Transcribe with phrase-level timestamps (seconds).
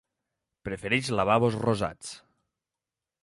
[0.69, 2.13] Prefereix lavabos rosats.